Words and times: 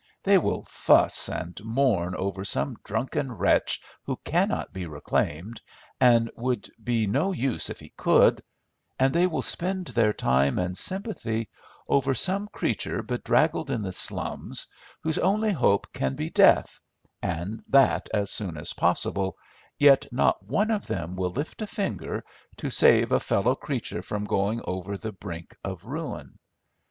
They 0.23 0.39
will 0.39 0.63
fuss 0.63 1.29
and 1.29 1.63
mourn 1.63 2.15
over 2.15 2.43
some 2.43 2.75
drunken 2.83 3.31
wretch 3.33 3.79
who 4.05 4.19
cannot 4.25 4.73
be 4.73 4.87
reclaimed, 4.87 5.61
and 5.99 6.31
would 6.35 6.67
be 6.83 7.05
no 7.05 7.31
use 7.33 7.69
if 7.69 7.79
he 7.81 7.89
could, 7.89 8.41
and 8.97 9.13
they 9.13 9.27
will 9.27 9.43
spend 9.43 9.89
their 9.89 10.11
time 10.11 10.57
and 10.57 10.75
sympathy 10.75 11.49
over 11.87 12.15
some 12.15 12.47
creature 12.47 13.03
bedraggled 13.03 13.69
in 13.69 13.83
the 13.83 13.91
slums, 13.91 14.65
whose 15.03 15.19
only 15.19 15.51
hope 15.51 15.85
can 15.93 16.15
be 16.15 16.31
death, 16.31 16.79
and 17.21 17.63
that 17.67 18.09
as 18.11 18.31
soon 18.31 18.57
as 18.57 18.73
possible, 18.73 19.37
yet 19.77 20.07
not 20.11 20.41
one 20.43 20.71
of 20.71 20.87
them 20.87 21.15
will 21.15 21.29
lift 21.29 21.61
a 21.61 21.67
finger 21.67 22.23
to 22.57 22.71
save 22.71 23.11
a 23.11 23.19
fellow 23.19 23.53
creature 23.53 24.01
from 24.01 24.25
going 24.25 24.61
over 24.65 24.97
the 24.97 25.11
brink 25.11 25.55
of 25.63 25.85
ruin. 25.85 26.39